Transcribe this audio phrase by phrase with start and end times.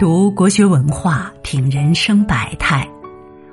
[0.00, 2.90] 读国学文化，品人生百态。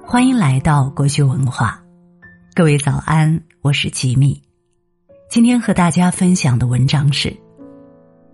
[0.02, 1.84] 欢迎来到国学文化，
[2.56, 4.42] 各位早安，我是吉米。
[5.30, 7.36] 今天和大家分享的文章是：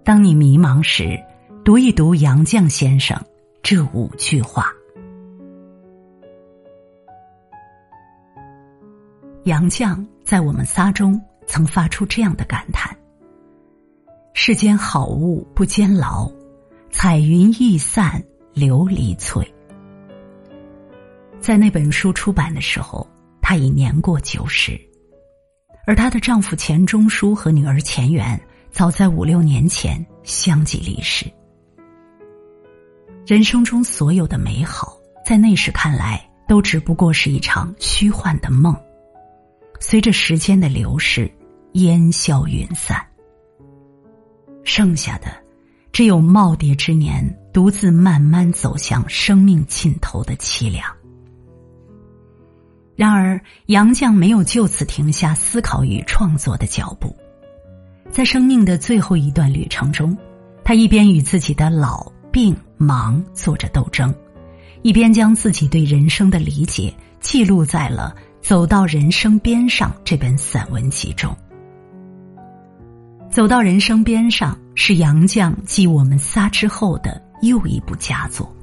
[0.05, 1.19] 当你迷茫时，
[1.65, 3.19] 读一读杨绛先生
[3.63, 4.67] 这五句话。
[9.45, 12.95] 杨绛在我们仨中曾发出这样的感叹
[14.35, 16.31] ：“世间好物不坚牢。”
[17.05, 18.23] 彩云易散
[18.55, 19.45] 琉璃脆。
[21.41, 23.05] 在那本书出版的时候，
[23.41, 24.79] 她已年过九十，
[25.85, 28.39] 而她的丈夫钱钟书和女儿钱媛
[28.71, 31.25] 早在五六年前相继离世。
[33.27, 38.73] 人生中所有的美好，在那时看来，都只不过是一场虚幻的梦，
[39.77, 41.29] 随着时间的流逝，
[41.73, 43.05] 烟消云散，
[44.63, 45.42] 剩下的。
[45.93, 50.83] 只有耄耋之年，独自慢慢走向生命尽头的凄凉。
[52.95, 57.15] 然而，杨绛没有就此停下思考与创作的脚步，
[58.09, 60.17] 在生命的最后一段旅程中，
[60.63, 64.11] 他一边与自己的老病忙做着斗争，
[64.81, 71.35] 一边将自己对人生的理解记录在了《走到人生边上》这本散文集中。
[73.29, 78.53] 走到人生边上是杨绛继《我们仨》之后的又一部佳作。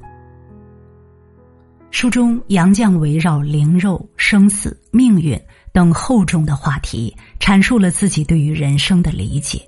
[1.91, 5.41] 书中，杨绛围绕灵肉、生死、命运
[5.72, 9.61] 等厚重的话题，阐述了自己对于人生的理解，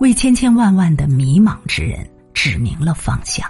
[0.00, 3.48] 为千千万万的迷茫之人指明了方向。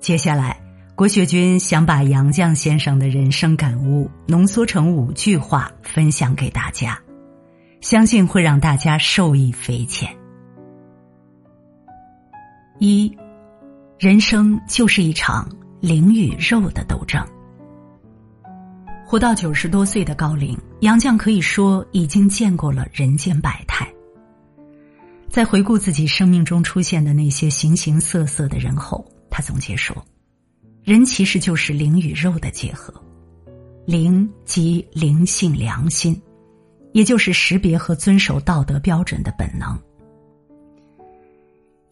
[0.00, 0.60] 接下来，
[0.94, 6.98] 国学君想把杨绛先生的人生感悟浓缩成五句话，分享给大家。
[7.80, 10.14] 相信会让大家受益匪浅。
[12.84, 13.16] 一，
[13.96, 15.48] 人生就是一场
[15.78, 17.24] 灵与肉的斗争。
[19.06, 23.88] 活到九十多岁的高龄，杨绛可以说已经见过了人间百态。
[25.30, 29.96] 在回顾自己生命中出现的那些形形色色的人后，他总结说
[30.82, 32.92] ：“人其实就是灵与肉的结合，
[33.86, 36.20] 灵即灵性良心。”
[36.90, 39.80] 也就是识别和遵守道德标准的本能。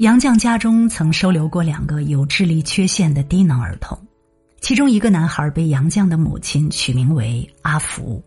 [0.00, 3.98] 杨绛家中曾收留过两个有智力缺陷的低能儿童，
[4.62, 8.24] 其中一个男孩被杨绛的母亲取名为阿福。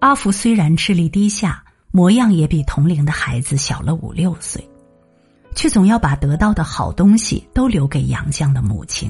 [0.00, 4.68] 阿福虽然智力低下，模样也比同龄的孩子小了五六岁，
[5.54, 9.08] 却总要把得到的好东西都留给杨绛的母亲。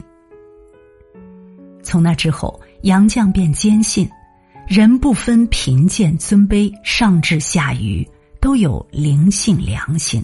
[1.82, 4.06] 从那之后，杨绛便坚信。
[4.68, 8.06] 人不分贫贱尊卑，上至下愚，
[8.38, 10.22] 都有灵性良心。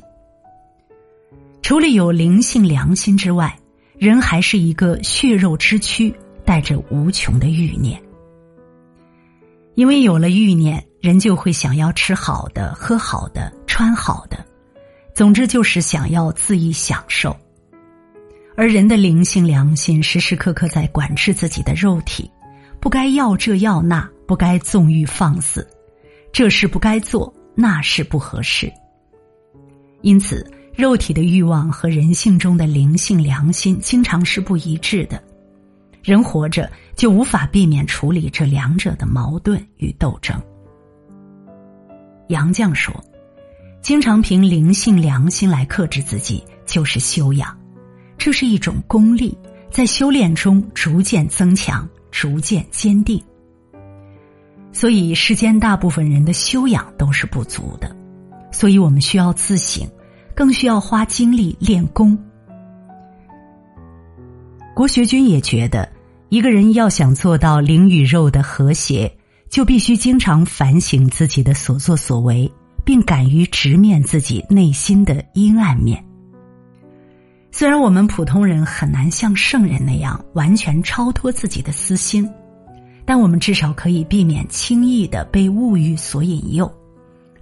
[1.68, 3.54] 除了有灵性良心之外，
[3.98, 6.10] 人还是一个血肉之躯，
[6.42, 8.02] 带着无穷的欲念。
[9.74, 14.42] 因为有了欲念，人就会想要吃好的、喝好的、穿好的，
[15.14, 17.36] 总之就是想要恣意享受。
[18.56, 22.30] 而人的灵性良心，时时刻刻在管制自己的肉体。
[22.80, 25.68] 不该要这要那，不该纵欲放肆，
[26.32, 28.72] 这事不该做，那事不合适。
[30.00, 35.20] 因此，肉体的欲望和人性中的灵性良心经常是不一致的。
[36.04, 40.40] 人活着就无法避免处理这两者的矛盾与斗争。
[42.28, 42.94] 杨绛说
[43.82, 47.58] ：“经常凭灵性良心来克制自己，就是修养，
[48.16, 49.36] 这是一种功力，
[49.72, 53.22] 在修炼中逐渐增强。”逐渐坚定，
[54.72, 57.94] 所以世间大部分人的修养都是不足的，
[58.50, 59.86] 所以我们需要自省，
[60.38, 62.16] 更需要花精力练功。
[64.72, 65.90] 国学君也觉得，
[66.28, 69.12] 一个人要想做到灵与肉的和谐，
[69.48, 72.48] 就必须经常反省自己的所作所为，
[72.84, 76.04] 并敢于直面自己内心的阴暗面。
[77.50, 82.30] 虽然我们普通人很难像圣人那样完全超脱自己的私心，
[83.04, 86.72] 但我们至少可以避免轻易的被物欲所引诱，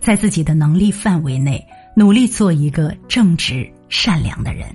[0.01, 1.63] 在自己的能力范围内
[1.99, 4.69] 努力做一个正直善良的人。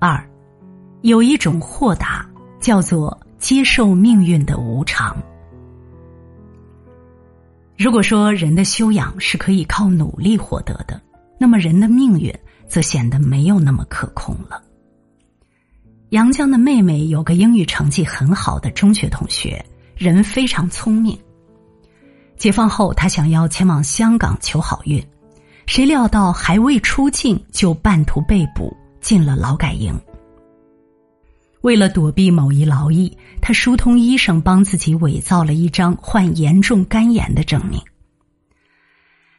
[0.00, 0.26] 二，
[1.02, 2.26] 有一种豁达，
[2.58, 5.14] 叫做接受命运的无常。
[7.76, 10.98] 如果说人的修养是可以靠努力获得的。
[11.36, 12.32] 那么人的命运
[12.66, 14.62] 则显得没有那么可控了。
[16.10, 19.62] 杨绛的妹妹有个英语成绩很好的中学同学，
[19.96, 21.18] 人非常聪明。
[22.36, 25.02] 解放后，他想要前往香港求好运，
[25.66, 29.98] 谁料到还未出境就半途被捕，进了劳改营。
[31.62, 37.80] 为了躲避某一劳役，他疏通医生帮自己伪造了一张患严重肝炎的证明。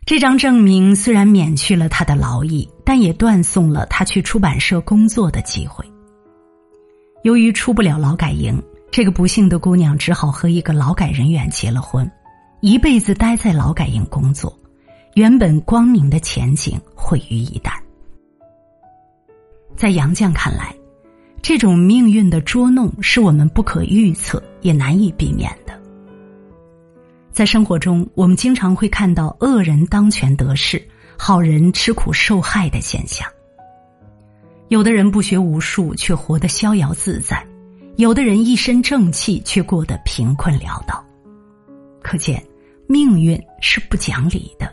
[0.07, 5.86] 这张证明虽然免去了他的劳役，但也断送了他去出版社工作的机会。
[7.24, 8.62] 由于出不了劳改营，
[8.92, 12.09] 这个不幸的姑娘只好和一个劳改人员结了婚，
[12.65, 14.51] 一辈子待在劳改营工作。
[15.13, 17.71] 原本光明的前景毁于一旦。
[19.77, 20.75] 在杨绛看来，
[21.44, 25.79] 这种命运的捉弄是我们不可预测也难以避免的。
[27.31, 30.83] 在生活中，我们经常会看到恶人当权得势，
[31.19, 33.29] 好人吃苦受害的现象。
[34.69, 37.38] 有的人不学无术，却活得逍遥自在；
[37.97, 41.06] 有的人一身正气，却过得贫困潦倒。
[42.01, 42.44] 可见，
[42.87, 44.71] 命运是不讲理的。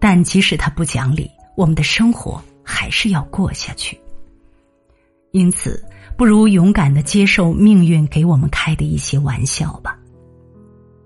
[0.00, 3.98] 但即使他不讲理，我们的生活还是要过下去。
[5.32, 5.84] 因此，
[6.16, 9.98] 不如勇敢的接受命运给我们开的一些玩笑吧。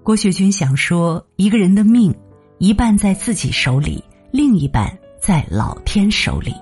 [0.02, 2.14] 郭学军想说，一个人的命，
[2.58, 6.54] 一半在自己手里，另一半在老天手里。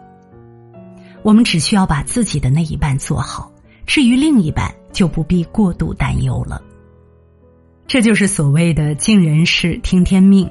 [1.23, 3.53] 我们只需要把自己的那一半做好，
[3.87, 6.63] 至于另一半，就不必过度担忧了。
[7.91, 10.49] 这就是所谓的尽人事，听天命。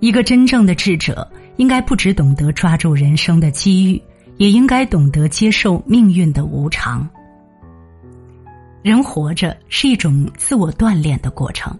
[0.00, 4.02] 一个真正的智者，应该不只懂得抓住人生的机遇，
[4.38, 7.06] 也应该懂得接受命运的无常。
[8.80, 11.78] 人活着是一种自我锻炼的过程。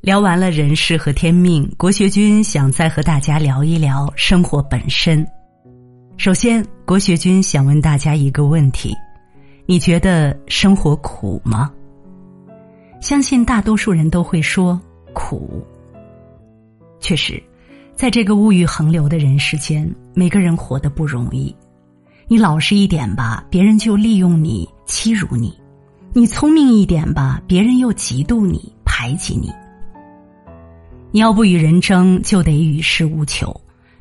[0.00, 5.22] 聊完了人事和天命，国学君想再和大家聊一聊生活本身。
[6.16, 8.96] 首先，国学君想问大家一个问题：
[9.66, 11.70] 你觉得生活苦吗？
[13.02, 14.80] 相信大多数人都会说
[15.12, 15.66] 苦。
[17.00, 17.42] 确实，
[17.96, 21.52] 在这个物欲横流的人世间，每个人活得不容易。
[22.28, 25.50] 你老实一点吧，别人就利用你、欺辱你；
[26.12, 29.50] 你聪明一点吧，别人又嫉妒你、排挤你。
[31.10, 33.52] 你要不与人争，就得与世无求，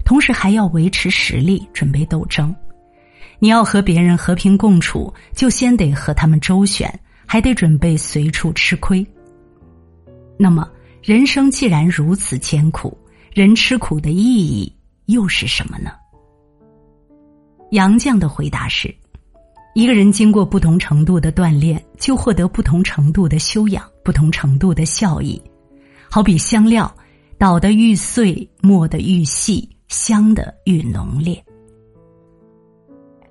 [0.06, 2.56] 同时还要维持实力，准备斗争。
[3.40, 6.88] 你要和别人和平共处，就先得和他们周旋，
[7.32, 9.08] 还得准备随处吃亏。
[10.38, 10.70] 那么。
[11.02, 12.96] 人生既然如此艰苦，
[13.34, 14.72] 人吃苦的意义
[15.06, 15.92] 又是什么呢？
[17.72, 18.94] 杨绛的回答是：
[19.74, 25.42] 一个人经过不同程度的锻炼，就获得不同程度的修养、不同程度的效益。
[26.08, 26.94] 好比香料，
[27.40, 31.44] 捣得愈碎，磨得愈细，香的愈浓烈。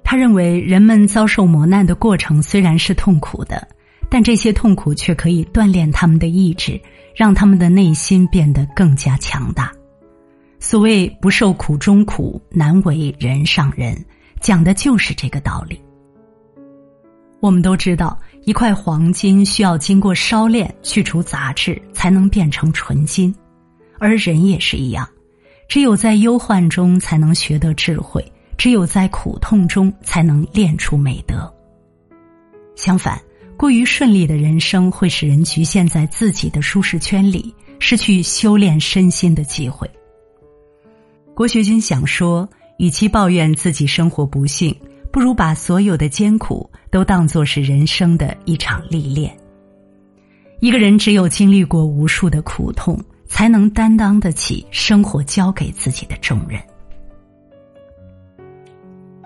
[0.02, 3.68] 他认为，人们遭受磨难的过程虽然是痛苦的，
[4.10, 6.78] 但这些痛苦却可以锻炼他们的意志。
[7.12, 9.70] 让他们的内心变得更加强大。
[10.58, 14.02] 所谓“不受苦中苦，难为人上人”，
[14.40, 15.78] 讲的就是这个道理。
[17.40, 23.34] 我们都知道，一块黄金需要经过烧炼、去除杂质，才能变成纯金，
[23.98, 25.06] 而人也是一样，
[25.68, 28.24] 只有在忧患中才能学得智慧，
[28.56, 31.52] 只有在苦痛中才能练出美德。
[32.76, 33.20] 相反。
[33.60, 39.86] 过于顺利的人生会使人局限在自己的舒适圈里，失去修炼身心的机会。
[41.34, 42.48] 郭学军想说，
[42.78, 44.74] 与其抱怨自己生活不幸，
[45.12, 49.38] 不如把所有的艰苦都当作是人生的一场历练。
[50.60, 56.58] 一个人只有经历过无数的苦痛，才能担当得起生活交给自己的重任。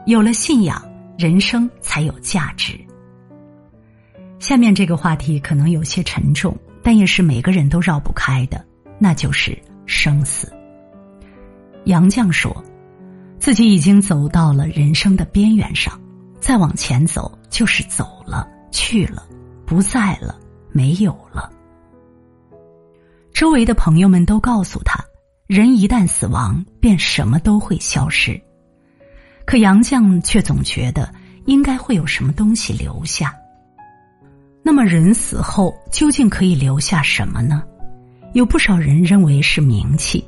[0.06, 0.84] 有了信仰，
[1.16, 2.76] 人生才有价值。
[4.44, 8.62] 下面这个话题可能有些沉重，但也是每个人都绕不开的，
[8.98, 10.52] 那就是生死。
[11.86, 12.62] 杨绛说，
[13.38, 15.98] 自己已经走到了人生的边缘上，
[16.40, 19.26] 再往前走就是走了去了，
[19.64, 20.38] 不在了，
[20.72, 21.50] 没有了。
[23.32, 25.02] 周围的朋友们都告诉他，
[25.46, 28.38] 人一旦死亡，便什么都会消失。
[29.46, 31.10] 可杨绛却总觉得
[31.46, 33.34] 应该会有什么东西留下。
[34.66, 37.62] 那么人死后究竟可以留下什么呢？
[38.32, 40.24] 有不少人认为是名气。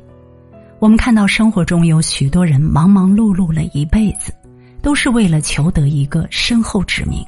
[0.78, 4.35] 我们看到生活中有许多人忙忙碌碌了一辈子，
[4.83, 7.25] 都是为了求得一个身后之名。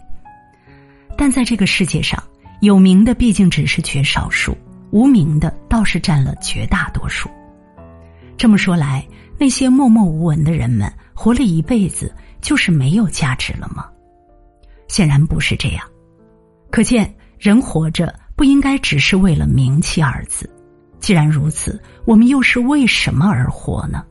[1.17, 2.23] 但在这个世界上，
[2.61, 4.55] 有名的毕竟只是绝少数，
[4.91, 7.31] 无名的倒是占了绝大多数。
[8.37, 9.03] 这么说来，
[9.39, 13.89] 那些默默无闻的人们活了一辈子，就是没有价值了吗？
[14.89, 15.85] 显然不是这样。
[16.71, 20.49] 可见，人活着不应该只是为了名气二字。
[21.01, 24.05] 既然如此，我们又是为什么而活呢？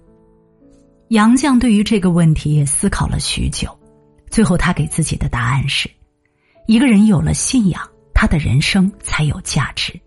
[1.09, 3.69] 杨绛对于这个问题也思考了许久，
[4.29, 5.89] 最后他给自己的答案是：
[6.65, 7.81] 一个人有了信仰，
[8.13, 9.97] 他的人生才有价值。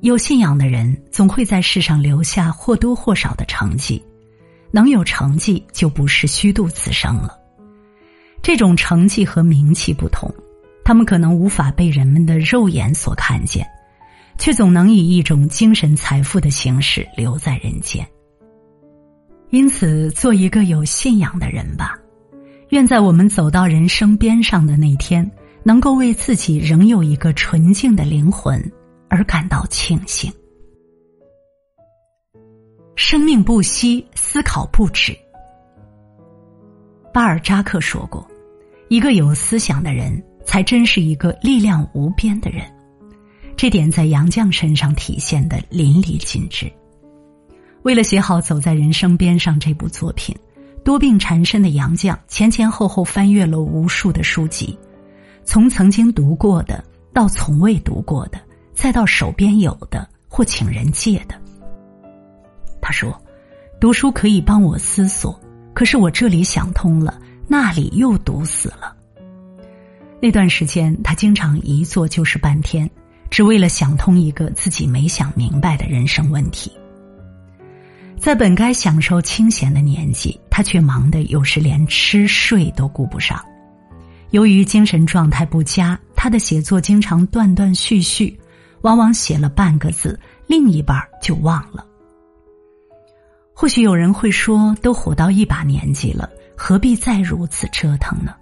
[0.00, 4.02] 有信仰的人总会在世上留下或多或少的成绩，
[4.70, 7.36] 能有成绩就不是虚度此生了。
[8.42, 10.32] 这种成绩和名气不同，
[10.88, 13.68] 他们可能无法被人们的肉眼所看见，
[14.38, 18.08] 却总能以一种精神财富的形式留在人间。
[19.50, 21.94] 因此，做一个有信仰的人吧。
[22.70, 25.30] 愿在我们走到人生边上的那天，
[25.62, 28.58] 能够为自己仍有一个纯净的灵魂。
[29.10, 30.32] 而感到庆幸。
[32.96, 35.14] 生命不息，思考不止。
[37.12, 38.26] 巴尔扎克说过
[38.88, 42.64] ：“一个有思想的人，才真是一个力量无边的人。”
[43.54, 46.72] 这点在杨绛身上体现的淋漓尽致。
[47.82, 50.34] 为了写好《走在人生边上》这部作品，
[50.82, 54.78] 多病缠身的杨绛前前后后翻阅了无数的书籍，
[55.44, 58.40] 从曾经读过的到从未读过的。
[58.72, 61.34] 再到手边有的或请人借的，
[62.80, 63.20] 他说
[63.80, 65.36] ：“读书可以帮我思索，
[65.74, 68.94] 可是我这里想通了，那里又堵死了。”
[70.20, 72.90] 那段时间，他经常一坐就是半天，
[73.30, 76.72] 只为了想通一个自己没想明白的人生问题。
[78.18, 83.40] 在本该享受清闲的年纪，他却忙得有时连吃睡都顾不上。
[84.30, 88.38] 由于精神状态不佳，他的写作经常断断续续。
[88.82, 91.84] 往往写了半个字，另一半就忘了。
[93.52, 98.36] 或许有人会说：“都活到一把年纪了，何必再如此折腾呢？”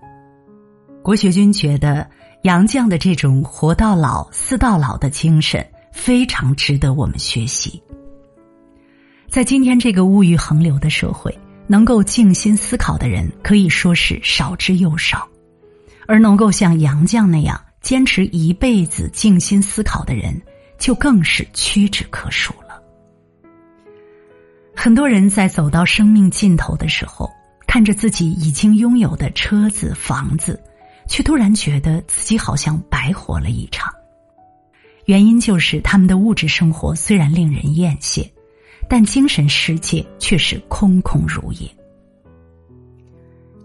[1.06, 2.04] 国学军觉得
[2.42, 7.80] 杨绛的这种“活到老，思到老”的精神非常值得我们学习。
[9.28, 11.32] 在今天这个物欲横流的社会，
[11.68, 15.28] 能够静心思考的人可以说是少之又少，
[16.08, 17.60] 而能够像杨绛那样。
[17.80, 20.42] 坚持一辈子静心思考的人，
[20.76, 22.82] 就更是屈指可数了。
[24.74, 27.30] 很多人在走到生命尽头的时候，
[27.64, 30.60] 看着自己已经拥有的车子、房子，
[31.08, 33.92] 却突然觉得自己好像白活了一场。
[35.04, 38.28] 原因就是他们的物质生活虽然令人艳羡，
[38.88, 41.70] 但精神世界却是空空如也。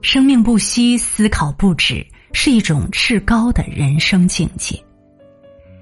[0.02, 2.06] 生命不息，思考不止。
[2.34, 4.82] 是一种至高的人生境界。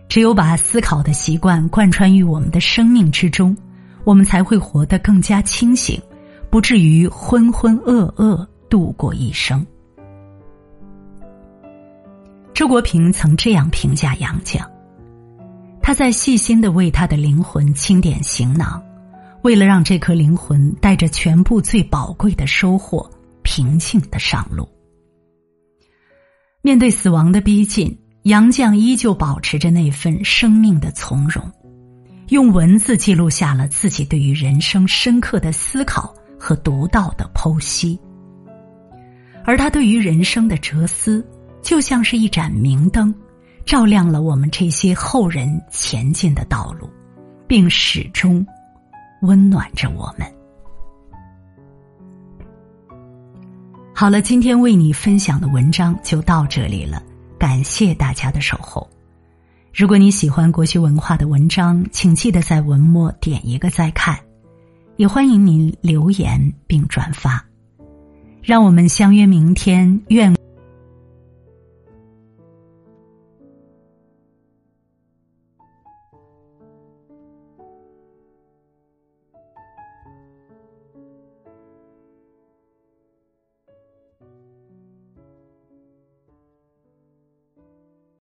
[0.08, 3.56] 只有把思考的习惯贯穿于我们的生命之中，
[4.04, 6.02] 我们才会活得更加清醒，
[6.50, 9.64] 不至于浑浑噩噩度过一生。
[12.60, 14.60] 周国平曾这样评价杨绛：
[15.82, 18.84] 他在细心的为他的灵魂清点行囊，
[19.44, 23.10] 为了让这颗灵魂带着全部最宝贵的收获，
[23.44, 24.68] 平静的上路。
[26.62, 31.50] 面对死亡的逼近，杨绛依旧保持着那份生命的从容，
[32.28, 37.98] 用文字记录下了自己对于人生深刻的思考和独到的剖析。
[39.46, 41.26] 而他对于人生的哲思，
[41.62, 43.14] 就像是一盏明灯，
[43.66, 46.90] 照亮了我们这些后人前进的道路，
[47.48, 48.46] 并始终
[49.22, 50.28] 温暖着我们。
[53.94, 57.04] 好了，今天为你分享的文章就到这里了，
[57.38, 58.90] 感谢大家的守候。
[59.74, 64.18] 如果你喜欢国学文化的文章，请记得在文末点一个再看，
[64.96, 67.46] 也欢迎您留言并转发。
[68.42, 70.34] 让我们相约明天，愿。